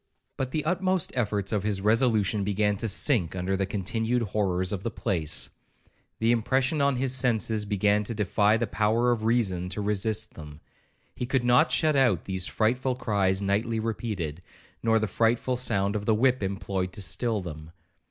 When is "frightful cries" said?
12.47-13.43